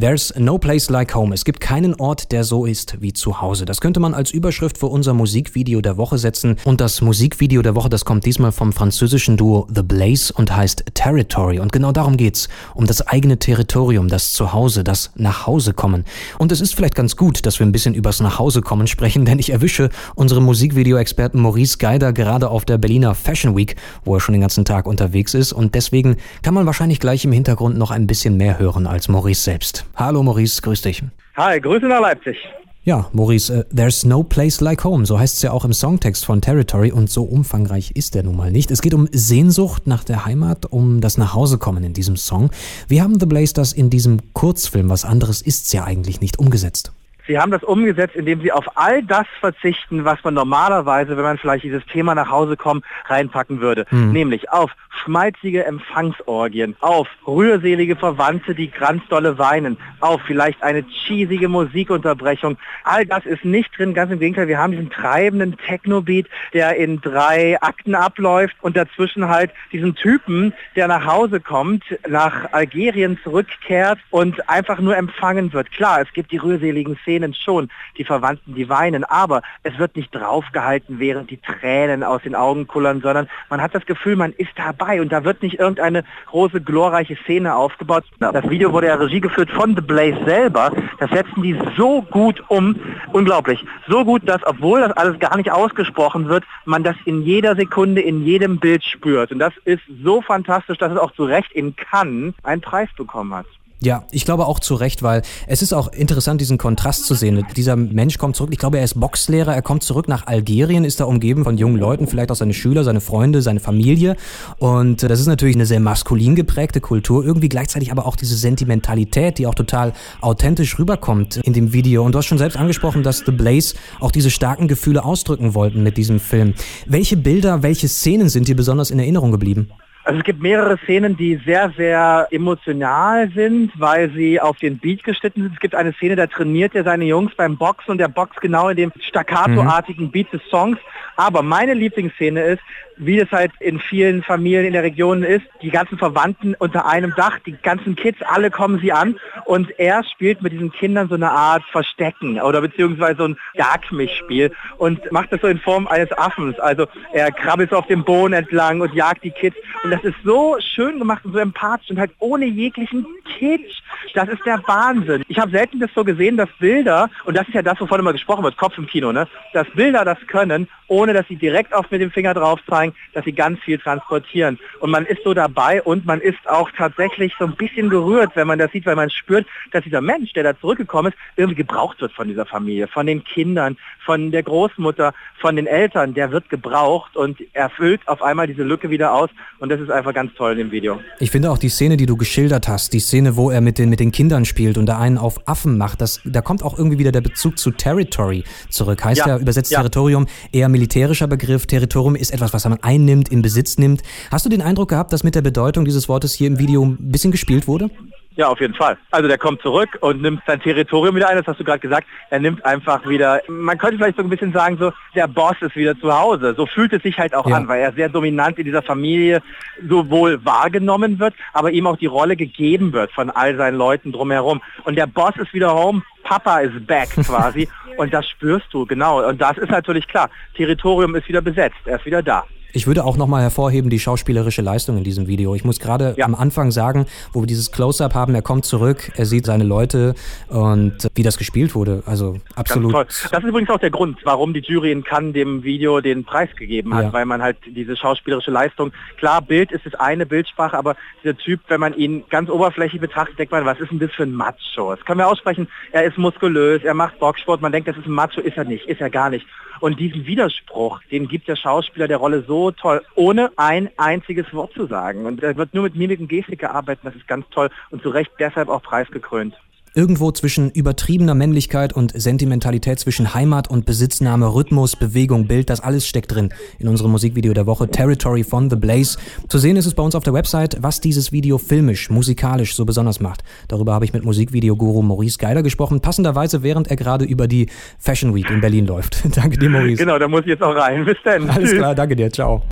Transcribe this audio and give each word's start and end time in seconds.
There's 0.00 0.32
no 0.38 0.56
place 0.56 0.88
like 0.88 1.14
home. 1.14 1.34
Es 1.34 1.44
gibt 1.44 1.60
keinen 1.60 1.92
Ort, 1.96 2.32
der 2.32 2.42
so 2.42 2.64
ist 2.64 3.02
wie 3.02 3.12
zu 3.12 3.42
Hause. 3.42 3.66
Das 3.66 3.82
könnte 3.82 4.00
man 4.00 4.14
als 4.14 4.30
Überschrift 4.30 4.78
für 4.78 4.86
unser 4.86 5.12
Musikvideo 5.12 5.82
der 5.82 5.98
Woche 5.98 6.16
setzen. 6.16 6.56
Und 6.64 6.80
das 6.80 7.02
Musikvideo 7.02 7.60
der 7.60 7.74
Woche, 7.74 7.90
das 7.90 8.06
kommt 8.06 8.24
diesmal 8.24 8.50
vom 8.50 8.72
französischen 8.72 9.36
Duo 9.36 9.68
The 9.68 9.82
Blaze 9.82 10.32
und 10.32 10.56
heißt 10.56 10.84
Territory. 10.94 11.58
Und 11.58 11.70
genau 11.70 11.92
darum 11.92 12.16
geht's. 12.16 12.48
Um 12.74 12.86
das 12.86 13.06
eigene 13.08 13.38
Territorium, 13.38 14.08
das 14.08 14.32
Zuhause, 14.32 14.84
das 14.84 15.10
Nachhausekommen. 15.16 16.06
Und 16.38 16.50
es 16.50 16.62
ist 16.62 16.74
vielleicht 16.74 16.94
ganz 16.94 17.16
gut, 17.16 17.44
dass 17.44 17.58
wir 17.58 17.66
ein 17.66 17.72
bisschen 17.72 17.92
übers 17.92 18.20
Nachhausekommen 18.20 18.86
sprechen, 18.86 19.26
denn 19.26 19.38
ich 19.38 19.50
erwische 19.50 19.90
unseren 20.14 20.44
Musikvideo-Experten 20.44 21.38
Maurice 21.38 21.76
Geider 21.76 22.14
gerade 22.14 22.48
auf 22.48 22.64
der 22.64 22.78
Berliner 22.78 23.14
Fashion 23.14 23.54
Week, 23.54 23.76
wo 24.06 24.14
er 24.14 24.20
schon 24.20 24.32
den 24.32 24.40
ganzen 24.40 24.64
Tag 24.64 24.86
unterwegs 24.86 25.34
ist. 25.34 25.52
Und 25.52 25.74
deswegen 25.74 26.16
kann 26.40 26.54
man 26.54 26.64
wahrscheinlich 26.64 27.00
gleich 27.00 27.26
im 27.26 27.32
Hintergrund 27.32 27.76
noch 27.76 27.90
ein 27.90 28.06
bisschen 28.06 28.38
mehr 28.38 28.58
hören 28.58 28.86
als 28.86 29.08
Maurice 29.08 29.42
selbst. 29.42 29.84
Hallo 29.94 30.22
Maurice, 30.22 30.62
grüß 30.62 30.82
dich. 30.82 31.02
Hi, 31.36 31.60
Grüße 31.60 31.86
nach 31.86 32.00
Leipzig. 32.00 32.36
Ja, 32.82 33.10
Maurice, 33.12 33.50
uh, 33.50 33.62
there's 33.74 34.06
no 34.06 34.22
place 34.22 34.62
like 34.62 34.84
home, 34.84 35.04
so 35.04 35.18
heißt 35.18 35.36
es 35.36 35.42
ja 35.42 35.52
auch 35.52 35.66
im 35.66 35.74
Songtext 35.74 36.24
von 36.24 36.40
Territory 36.40 36.90
und 36.90 37.10
so 37.10 37.24
umfangreich 37.24 37.90
ist 37.90 38.14
der 38.14 38.22
nun 38.22 38.36
mal 38.36 38.50
nicht. 38.50 38.70
Es 38.70 38.80
geht 38.80 38.94
um 38.94 39.06
Sehnsucht 39.12 39.86
nach 39.86 40.02
der 40.02 40.24
Heimat, 40.24 40.64
um 40.64 41.02
das 41.02 41.18
Nachhausekommen 41.18 41.84
in 41.84 41.92
diesem 41.92 42.16
Song. 42.16 42.50
Wie 42.88 43.02
haben 43.02 43.20
The 43.20 43.26
Blaze 43.26 43.52
das 43.52 43.74
in 43.74 43.90
diesem 43.90 44.32
Kurzfilm, 44.32 44.88
was 44.88 45.04
anderes 45.04 45.42
ist's 45.42 45.72
ja 45.72 45.84
eigentlich 45.84 46.22
nicht, 46.22 46.38
umgesetzt? 46.38 46.92
Sie 47.30 47.38
haben 47.38 47.52
das 47.52 47.62
umgesetzt, 47.62 48.16
indem 48.16 48.40
Sie 48.40 48.50
auf 48.50 48.76
all 48.76 49.04
das 49.04 49.26
verzichten, 49.38 50.04
was 50.04 50.18
man 50.24 50.34
normalerweise, 50.34 51.16
wenn 51.16 51.22
man 51.22 51.38
vielleicht 51.38 51.62
dieses 51.62 51.86
Thema 51.86 52.16
nach 52.16 52.28
Hause 52.28 52.56
kommt, 52.56 52.84
reinpacken 53.06 53.60
würde. 53.60 53.86
Mhm. 53.92 54.10
Nämlich 54.10 54.50
auf 54.50 54.72
schmalzige 54.88 55.64
Empfangsorgien, 55.64 56.74
auf 56.80 57.06
rührselige 57.26 57.94
Verwandte, 57.94 58.54
die 58.54 58.68
ganz 58.68 59.06
dolle 59.08 59.38
weinen, 59.38 59.76
auf 60.00 60.20
vielleicht 60.26 60.60
eine 60.62 60.82
cheesige 60.82 61.48
Musikunterbrechung. 61.48 62.58
All 62.82 63.06
das 63.06 63.24
ist 63.26 63.44
nicht 63.44 63.78
drin, 63.78 63.94
ganz 63.94 64.10
im 64.10 64.18
Gegenteil. 64.18 64.48
Wir 64.48 64.58
haben 64.58 64.72
diesen 64.72 64.90
treibenden 64.90 65.56
Techno-Beat, 65.56 66.26
der 66.52 66.76
in 66.76 67.00
drei 67.00 67.60
Akten 67.62 67.94
abläuft 67.94 68.56
und 68.60 68.76
dazwischen 68.76 69.28
halt 69.28 69.52
diesen 69.72 69.94
Typen, 69.94 70.52
der 70.74 70.88
nach 70.88 71.06
Hause 71.06 71.40
kommt, 71.40 71.84
nach 72.08 72.52
Algerien 72.52 73.18
zurückkehrt 73.22 74.00
und 74.10 74.48
einfach 74.48 74.80
nur 74.80 74.96
empfangen 74.96 75.52
wird. 75.52 75.70
Klar, 75.70 76.00
es 76.00 76.12
gibt 76.12 76.32
die 76.32 76.38
rührseligen 76.38 76.98
Szenen, 77.02 77.19
Szenen 77.20 77.34
schon, 77.34 77.68
die 77.98 78.04
Verwandten, 78.04 78.54
die 78.54 78.68
weinen, 78.68 79.04
aber 79.04 79.42
es 79.62 79.78
wird 79.78 79.96
nicht 79.96 80.14
draufgehalten, 80.14 80.98
während 80.98 81.30
die 81.30 81.38
Tränen 81.38 82.02
aus 82.02 82.22
den 82.22 82.34
Augen 82.34 82.66
kullern, 82.66 83.00
sondern 83.00 83.28
man 83.48 83.60
hat 83.60 83.74
das 83.74 83.84
Gefühl, 83.86 84.16
man 84.16 84.32
ist 84.32 84.50
dabei 84.56 85.00
und 85.00 85.10
da 85.12 85.24
wird 85.24 85.42
nicht 85.42 85.58
irgendeine 85.58 86.04
große, 86.26 86.60
glorreiche 86.60 87.16
Szene 87.24 87.54
aufgebaut. 87.54 88.04
Das 88.18 88.48
Video 88.48 88.72
wurde 88.72 88.88
ja 88.88 88.94
Regie 88.94 89.20
geführt 89.20 89.50
von 89.50 89.74
The 89.74 89.82
Blaze 89.82 90.24
selber. 90.24 90.72
Das 90.98 91.10
setzen 91.10 91.42
die 91.42 91.58
so 91.76 92.02
gut 92.02 92.42
um, 92.48 92.76
unglaublich. 93.12 93.64
So 93.88 94.04
gut, 94.04 94.28
dass 94.28 94.44
obwohl 94.46 94.80
das 94.80 94.92
alles 94.92 95.18
gar 95.18 95.36
nicht 95.36 95.50
ausgesprochen 95.50 96.28
wird, 96.28 96.44
man 96.64 96.82
das 96.82 96.96
in 97.04 97.22
jeder 97.22 97.56
Sekunde, 97.56 98.00
in 98.00 98.24
jedem 98.24 98.58
Bild 98.58 98.84
spürt. 98.84 99.32
Und 99.32 99.38
das 99.38 99.52
ist 99.64 99.82
so 100.02 100.22
fantastisch, 100.22 100.78
dass 100.78 100.92
es 100.92 100.98
auch 100.98 101.12
zu 101.12 101.24
Recht 101.24 101.52
in 101.52 101.76
Cannes 101.76 102.34
einen 102.42 102.62
Preis 102.62 102.88
bekommen 102.96 103.34
hat. 103.34 103.46
Ja, 103.82 104.04
ich 104.10 104.26
glaube 104.26 104.46
auch 104.46 104.60
zu 104.60 104.74
Recht, 104.74 105.02
weil 105.02 105.22
es 105.46 105.62
ist 105.62 105.72
auch 105.72 105.90
interessant, 105.90 106.38
diesen 106.42 106.58
Kontrast 106.58 107.06
zu 107.06 107.14
sehen. 107.14 107.46
Dieser 107.56 107.76
Mensch 107.76 108.18
kommt 108.18 108.36
zurück, 108.36 108.50
ich 108.52 108.58
glaube, 108.58 108.76
er 108.76 108.84
ist 108.84 109.00
Boxlehrer, 109.00 109.54
er 109.54 109.62
kommt 109.62 109.82
zurück 109.82 110.06
nach 110.06 110.26
Algerien, 110.26 110.84
ist 110.84 111.00
da 111.00 111.04
umgeben 111.04 111.44
von 111.44 111.56
jungen 111.56 111.78
Leuten, 111.78 112.06
vielleicht 112.06 112.30
auch 112.30 112.36
seine 112.36 112.52
Schüler, 112.52 112.84
seine 112.84 113.00
Freunde, 113.00 113.40
seine 113.40 113.58
Familie. 113.58 114.16
Und 114.58 115.02
das 115.02 115.18
ist 115.18 115.28
natürlich 115.28 115.56
eine 115.56 115.64
sehr 115.64 115.80
maskulin 115.80 116.34
geprägte 116.34 116.82
Kultur, 116.82 117.24
irgendwie 117.24 117.48
gleichzeitig 117.48 117.90
aber 117.90 118.04
auch 118.04 118.16
diese 118.16 118.36
Sentimentalität, 118.36 119.38
die 119.38 119.46
auch 119.46 119.54
total 119.54 119.94
authentisch 120.20 120.78
rüberkommt 120.78 121.38
in 121.38 121.54
dem 121.54 121.72
Video. 121.72 122.04
Und 122.04 122.14
du 122.14 122.18
hast 122.18 122.26
schon 122.26 122.36
selbst 122.36 122.58
angesprochen, 122.58 123.02
dass 123.02 123.22
The 123.24 123.32
Blaze 123.32 123.76
auch 123.98 124.10
diese 124.10 124.30
starken 124.30 124.68
Gefühle 124.68 125.04
ausdrücken 125.04 125.54
wollten 125.54 125.82
mit 125.82 125.96
diesem 125.96 126.20
Film. 126.20 126.52
Welche 126.86 127.16
Bilder, 127.16 127.62
welche 127.62 127.88
Szenen 127.88 128.28
sind 128.28 128.46
dir 128.46 128.56
besonders 128.56 128.90
in 128.90 128.98
Erinnerung 128.98 129.32
geblieben? 129.32 129.70
Also 130.10 130.18
es 130.18 130.24
gibt 130.24 130.42
mehrere 130.42 130.76
Szenen, 130.78 131.16
die 131.16 131.40
sehr, 131.46 131.72
sehr 131.76 132.26
emotional 132.32 133.30
sind, 133.32 133.70
weil 133.78 134.10
sie 134.10 134.40
auf 134.40 134.56
den 134.56 134.76
Beat 134.76 135.04
geschnitten 135.04 135.42
sind. 135.42 135.54
Es 135.54 135.60
gibt 135.60 135.76
eine 135.76 135.92
Szene, 135.92 136.16
da 136.16 136.26
trainiert 136.26 136.74
er 136.74 136.82
seine 136.82 137.04
Jungs 137.04 137.32
beim 137.36 137.56
Boxen 137.56 137.92
und 137.92 137.98
der 137.98 138.08
boxt 138.08 138.40
genau 138.40 138.70
in 138.70 138.76
dem 138.76 138.92
staccato-artigen 138.98 140.10
Beat 140.10 140.32
des 140.32 140.42
Songs. 140.50 140.78
Aber 141.14 141.42
meine 141.42 141.74
Lieblingsszene 141.74 142.42
ist, 142.42 142.62
wie 143.00 143.18
es 143.18 143.30
halt 143.32 143.52
in 143.60 143.80
vielen 143.80 144.22
Familien 144.22 144.66
in 144.66 144.72
der 144.74 144.82
Region 144.82 145.22
ist, 145.22 145.44
die 145.62 145.70
ganzen 145.70 145.96
Verwandten 145.96 146.54
unter 146.58 146.86
einem 146.86 147.14
Dach, 147.16 147.38
die 147.46 147.52
ganzen 147.52 147.96
Kids, 147.96 148.20
alle 148.22 148.50
kommen 148.50 148.78
sie 148.80 148.92
an 148.92 149.18
und 149.46 149.70
er 149.78 150.04
spielt 150.04 150.42
mit 150.42 150.52
diesen 150.52 150.70
Kindern 150.70 151.08
so 151.08 151.14
eine 151.14 151.30
Art 151.30 151.62
Verstecken 151.72 152.40
oder 152.40 152.60
beziehungsweise 152.60 153.16
so 153.16 153.24
ein 153.28 153.36
Jagdmischspiel 153.54 154.52
und 154.76 155.10
macht 155.12 155.32
das 155.32 155.40
so 155.40 155.46
in 155.46 155.58
Form 155.58 155.86
eines 155.86 156.12
Affens. 156.16 156.58
Also 156.60 156.86
er 157.12 157.32
krabbelt 157.32 157.70
so 157.70 157.76
auf 157.76 157.86
dem 157.86 158.04
Boden 158.04 158.34
entlang 158.34 158.80
und 158.82 158.92
jagt 158.92 159.24
die 159.24 159.30
Kids 159.30 159.56
und 159.82 159.90
das 159.90 160.04
ist 160.04 160.16
so 160.22 160.56
schön 160.60 160.98
gemacht 160.98 161.24
und 161.24 161.32
so 161.32 161.38
empathisch 161.38 161.90
und 161.90 161.98
halt 161.98 162.12
ohne 162.18 162.44
jeglichen 162.44 163.06
Kitsch. 163.38 163.80
Das 164.14 164.28
ist 164.28 164.44
der 164.44 164.62
Wahnsinn. 164.66 165.22
Ich 165.28 165.38
habe 165.38 165.50
selten 165.50 165.78
das 165.78 165.90
so 165.94 166.04
gesehen, 166.04 166.36
dass 166.36 166.48
Bilder, 166.58 167.08
und 167.24 167.36
das 167.36 167.46
ist 167.46 167.54
ja 167.54 167.62
das, 167.62 167.80
wovon 167.80 168.00
immer 168.00 168.12
gesprochen 168.12 168.42
wird, 168.42 168.56
Kopf 168.56 168.76
im 168.78 168.86
Kino, 168.86 169.12
ne? 169.12 169.28
dass 169.52 169.68
Bilder 169.70 170.04
das 170.04 170.18
können, 170.26 170.68
ohne 170.88 171.12
dass 171.12 171.26
sie 171.28 171.36
direkt 171.36 171.72
auf 171.72 171.90
mit 171.90 172.00
dem 172.00 172.10
Finger 172.10 172.34
drauf 172.34 172.58
zeigen, 172.68 172.94
dass 173.14 173.24
sie 173.24 173.32
ganz 173.32 173.60
viel 173.60 173.78
transportieren. 173.78 174.58
Und 174.80 174.90
man 174.90 175.06
ist 175.06 175.22
so 175.22 175.34
dabei 175.34 175.82
und 175.82 176.04
man 176.04 176.20
ist 176.20 176.38
auch 176.46 176.70
tatsächlich 176.76 177.32
so 177.38 177.44
ein 177.44 177.54
bisschen 177.54 177.88
gerührt, 177.88 178.32
wenn 178.34 178.48
man 178.48 178.58
das 178.58 178.72
sieht, 178.72 178.86
weil 178.86 178.96
man 178.96 179.10
spürt, 179.10 179.46
dass 179.70 179.84
dieser 179.84 180.00
Mensch, 180.00 180.32
der 180.32 180.42
da 180.42 180.58
zurückgekommen 180.58 181.12
ist, 181.12 181.18
irgendwie 181.36 181.56
gebraucht 181.56 182.00
wird 182.00 182.12
von 182.12 182.26
dieser 182.26 182.44
Familie, 182.44 182.88
von 182.88 183.06
den 183.06 183.22
Kindern, 183.22 183.76
von 184.04 184.32
der 184.32 184.42
Großmutter, 184.42 185.14
von 185.38 185.54
den 185.54 185.66
Eltern. 185.66 186.14
Der 186.14 186.32
wird 186.32 186.48
gebraucht 186.50 187.16
und 187.16 187.38
erfüllt 187.54 188.00
auf 188.06 188.22
einmal 188.22 188.48
diese 188.48 188.64
Lücke 188.64 188.90
wieder 188.90 189.14
aus. 189.14 189.30
Und 189.60 189.68
das 189.68 189.80
ist 189.80 189.90
einfach 189.90 190.12
ganz 190.12 190.34
toll 190.34 190.52
in 190.52 190.58
dem 190.58 190.70
Video. 190.72 191.00
Ich 191.20 191.30
finde 191.30 191.50
auch 191.50 191.58
die 191.58 191.68
Szene, 191.68 191.96
die 191.96 192.06
du 192.06 192.16
geschildert 192.16 192.66
hast, 192.66 192.92
die 192.92 193.00
Szene, 193.00 193.19
wo 193.36 193.50
er 193.50 193.60
mit 193.60 193.78
den, 193.78 193.88
mit 193.88 194.00
den 194.00 194.12
Kindern 194.12 194.44
spielt 194.44 194.78
und 194.78 194.86
da 194.86 194.98
einen 194.98 195.18
auf 195.18 195.46
Affen 195.46 195.78
macht, 195.78 196.00
das, 196.00 196.20
da 196.24 196.40
kommt 196.40 196.62
auch 196.62 196.76
irgendwie 196.76 196.98
wieder 196.98 197.12
der 197.12 197.20
Bezug 197.20 197.58
zu 197.58 197.70
Territory 197.70 198.44
zurück. 198.68 199.04
Heißt 199.04 199.20
ja, 199.20 199.28
ja 199.28 199.38
übersetzt 199.38 199.70
ja. 199.70 199.78
Territorium 199.78 200.26
eher 200.52 200.68
militärischer 200.68 201.26
Begriff. 201.26 201.66
Territorium 201.66 202.16
ist 202.16 202.32
etwas, 202.32 202.52
was 202.52 202.64
man 202.64 202.82
einnimmt, 202.82 203.28
in 203.28 203.42
Besitz 203.42 203.78
nimmt. 203.78 204.02
Hast 204.30 204.44
du 204.44 204.48
den 204.48 204.62
Eindruck 204.62 204.90
gehabt, 204.90 205.12
dass 205.12 205.24
mit 205.24 205.34
der 205.34 205.42
Bedeutung 205.42 205.84
dieses 205.84 206.08
Wortes 206.08 206.34
hier 206.34 206.46
im 206.46 206.58
Video 206.58 206.84
ein 206.84 206.96
bisschen 206.98 207.30
gespielt 207.30 207.66
wurde? 207.66 207.90
Ja, 208.40 208.48
auf 208.48 208.58
jeden 208.58 208.72
Fall. 208.72 208.96
Also 209.10 209.28
der 209.28 209.36
kommt 209.36 209.60
zurück 209.60 209.98
und 210.00 210.22
nimmt 210.22 210.40
sein 210.46 210.62
Territorium 210.62 211.14
wieder 211.14 211.28
ein, 211.28 211.36
das 211.36 211.46
hast 211.46 211.60
du 211.60 211.64
gerade 211.64 211.78
gesagt. 211.78 212.06
Er 212.30 212.38
nimmt 212.38 212.64
einfach 212.64 213.06
wieder, 213.06 213.42
man 213.48 213.76
könnte 213.76 213.98
vielleicht 213.98 214.16
so 214.16 214.22
ein 214.22 214.30
bisschen 214.30 214.54
sagen, 214.54 214.78
so 214.80 214.94
der 215.14 215.28
Boss 215.28 215.56
ist 215.60 215.76
wieder 215.76 215.94
zu 216.00 216.10
Hause. 216.10 216.54
So 216.56 216.64
fühlt 216.64 216.90
es 216.94 217.02
sich 217.02 217.18
halt 217.18 217.34
auch 217.34 217.46
ja. 217.46 217.56
an, 217.56 217.68
weil 217.68 217.82
er 217.82 217.92
sehr 217.92 218.08
dominant 218.08 218.58
in 218.58 218.64
dieser 218.64 218.80
Familie 218.80 219.42
sowohl 219.86 220.42
wahrgenommen 220.42 221.18
wird, 221.18 221.34
aber 221.52 221.70
ihm 221.70 221.86
auch 221.86 221.98
die 221.98 222.06
Rolle 222.06 222.34
gegeben 222.34 222.94
wird 222.94 223.12
von 223.12 223.28
all 223.28 223.54
seinen 223.58 223.76
Leuten 223.76 224.10
drumherum. 224.10 224.62
Und 224.84 224.96
der 224.96 225.06
Boss 225.06 225.36
ist 225.36 225.52
wieder 225.52 225.74
home, 225.74 226.00
Papa 226.22 226.60
ist 226.60 226.86
back 226.86 227.10
quasi. 227.26 227.68
und 227.98 228.14
das 228.14 228.26
spürst 228.26 228.68
du, 228.72 228.86
genau. 228.86 229.22
Und 229.28 229.38
das 229.42 229.58
ist 229.58 229.70
natürlich 229.70 230.08
klar. 230.08 230.30
Territorium 230.56 231.14
ist 231.14 231.28
wieder 231.28 231.42
besetzt, 231.42 231.76
er 231.84 231.98
ist 231.98 232.06
wieder 232.06 232.22
da. 232.22 232.46
Ich 232.72 232.86
würde 232.86 233.04
auch 233.04 233.16
nochmal 233.16 233.42
hervorheben 233.42 233.90
die 233.90 233.98
schauspielerische 233.98 234.62
Leistung 234.62 234.96
in 234.96 235.04
diesem 235.04 235.26
Video. 235.26 235.54
Ich 235.54 235.64
muss 235.64 235.80
gerade 235.80 236.14
ja. 236.16 236.24
am 236.24 236.34
Anfang 236.34 236.70
sagen, 236.70 237.06
wo 237.32 237.42
wir 237.42 237.46
dieses 237.46 237.72
Close-up 237.72 238.14
haben, 238.14 238.34
er 238.34 238.42
kommt 238.42 238.64
zurück, 238.64 239.10
er 239.16 239.26
sieht 239.26 239.46
seine 239.46 239.64
Leute 239.64 240.14
und 240.48 241.08
wie 241.14 241.22
das 241.22 241.36
gespielt 241.36 241.74
wurde. 241.74 242.02
Also 242.06 242.36
absolut. 242.54 242.94
Das 242.94 243.28
ist 243.32 243.44
übrigens 243.44 243.70
auch 243.70 243.78
der 243.78 243.90
Grund, 243.90 244.18
warum 244.24 244.54
die 244.54 244.60
Jury 244.60 244.92
in 244.92 245.02
Cannes 245.02 245.32
dem 245.32 245.62
Video 245.62 246.00
den 246.00 246.24
Preis 246.24 246.48
gegeben 246.56 246.94
hat, 246.94 247.04
ja. 247.04 247.12
weil 247.12 247.24
man 247.24 247.42
halt 247.42 247.56
diese 247.66 247.96
schauspielerische 247.96 248.50
Leistung, 248.50 248.92
klar, 249.16 249.42
Bild 249.42 249.72
ist 249.72 249.86
das 249.86 249.94
eine, 249.94 250.26
Bildsprache, 250.26 250.76
aber 250.76 250.96
dieser 251.22 251.36
Typ, 251.36 251.60
wenn 251.68 251.80
man 251.80 251.94
ihn 251.94 252.24
ganz 252.30 252.50
oberflächlich 252.50 253.00
betrachtet, 253.00 253.38
denkt 253.38 253.52
man, 253.52 253.64
was 253.64 253.80
ist 253.80 253.90
denn 253.90 253.98
das 253.98 254.12
für 254.12 254.22
ein 254.22 254.32
Macho? 254.32 254.94
Das 254.94 255.04
können 255.04 255.18
wir 255.18 255.28
aussprechen, 255.28 255.68
er 255.92 256.04
ist 256.04 256.18
muskulös, 256.18 256.82
er 256.84 256.94
macht 256.94 257.18
Boxsport, 257.18 257.60
man 257.60 257.72
denkt, 257.72 257.88
das 257.88 257.96
ist 257.96 258.06
ein 258.06 258.12
Macho, 258.12 258.40
ist 258.40 258.56
er 258.56 258.64
nicht, 258.64 258.86
ist 258.86 259.00
er 259.00 259.10
gar 259.10 259.30
nicht. 259.30 259.46
Und 259.80 259.98
diesen 259.98 260.26
Widerspruch, 260.26 261.00
den 261.10 261.26
gibt 261.26 261.48
der 261.48 261.56
Schauspieler 261.56 262.06
der 262.06 262.18
Rolle 262.18 262.44
so 262.46 262.70
toll, 262.70 263.02
ohne 263.14 263.50
ein 263.56 263.90
einziges 263.96 264.52
Wort 264.52 264.74
zu 264.74 264.86
sagen. 264.86 265.24
Und 265.24 265.42
er 265.42 265.56
wird 265.56 265.74
nur 265.74 265.84
mit 265.84 265.96
Mimik 265.96 266.20
und 266.20 266.28
Gestik 266.28 266.60
gearbeitet, 266.60 267.04
das 267.04 267.16
ist 267.16 267.26
ganz 267.26 267.48
toll 267.50 267.70
und 267.90 268.02
zu 268.02 268.10
Recht 268.10 268.30
deshalb 268.38 268.68
auch 268.68 268.82
preisgekrönt. 268.82 269.56
Irgendwo 269.92 270.30
zwischen 270.30 270.70
übertriebener 270.70 271.34
Männlichkeit 271.34 271.92
und 271.92 272.12
Sentimentalität, 272.14 273.00
zwischen 273.00 273.34
Heimat 273.34 273.68
und 273.68 273.86
Besitznahme, 273.86 274.54
Rhythmus, 274.54 274.94
Bewegung, 274.94 275.48
Bild, 275.48 275.68
das 275.68 275.80
alles 275.80 276.06
steckt 276.06 276.32
drin 276.32 276.50
in 276.78 276.86
unserem 276.86 277.10
Musikvideo 277.10 277.52
der 277.54 277.66
Woche 277.66 277.88
Territory 277.88 278.44
von 278.44 278.70
The 278.70 278.76
Blaze. 278.76 279.18
Zu 279.48 279.58
sehen 279.58 279.76
ist 279.76 279.86
es 279.86 279.94
bei 279.94 280.02
uns 280.04 280.14
auf 280.14 280.22
der 280.22 280.32
Website, 280.32 280.76
was 280.80 281.00
dieses 281.00 281.32
Video 281.32 281.58
filmisch, 281.58 282.08
musikalisch 282.08 282.76
so 282.76 282.84
besonders 282.84 283.18
macht. 283.18 283.42
Darüber 283.66 283.92
habe 283.92 284.04
ich 284.04 284.12
mit 284.12 284.24
Musikvideoguru 284.24 285.02
Maurice 285.02 285.38
Geiler 285.38 285.64
gesprochen, 285.64 286.00
passenderweise 286.00 286.62
während 286.62 286.88
er 286.88 286.96
gerade 286.96 287.24
über 287.24 287.48
die 287.48 287.68
Fashion 287.98 288.32
Week 288.32 288.48
in 288.48 288.60
Berlin 288.60 288.86
läuft. 288.86 289.24
danke 289.36 289.58
dir, 289.58 289.70
Maurice. 289.70 289.98
Genau, 289.98 290.20
da 290.20 290.28
muss 290.28 290.42
ich 290.42 290.48
jetzt 290.48 290.62
auch 290.62 290.76
rein. 290.76 291.04
Bis 291.04 291.16
dann. 291.24 291.50
Alles 291.50 291.72
klar, 291.72 291.96
danke 291.96 292.14
dir. 292.14 292.30
Ciao. 292.30 292.62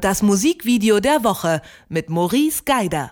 Das 0.00 0.22
Musikvideo 0.22 1.00
der 1.00 1.24
Woche 1.24 1.60
mit 1.88 2.08
Maurice 2.10 2.62
Geider. 2.64 3.10